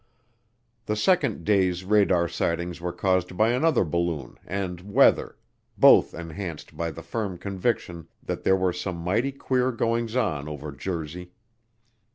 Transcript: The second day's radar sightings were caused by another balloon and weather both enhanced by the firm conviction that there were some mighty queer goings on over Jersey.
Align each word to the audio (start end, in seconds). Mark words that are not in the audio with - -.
The 0.87 0.95
second 0.95 1.43
day's 1.43 1.83
radar 1.85 2.27
sightings 2.27 2.81
were 2.81 2.91
caused 2.91 3.37
by 3.37 3.49
another 3.49 3.83
balloon 3.83 4.39
and 4.47 4.81
weather 4.81 5.37
both 5.77 6.15
enhanced 6.15 6.75
by 6.75 6.89
the 6.89 7.03
firm 7.03 7.37
conviction 7.37 8.07
that 8.23 8.41
there 8.41 8.57
were 8.57 8.73
some 8.73 8.95
mighty 8.97 9.31
queer 9.31 9.71
goings 9.71 10.15
on 10.15 10.47
over 10.49 10.71
Jersey. 10.71 11.33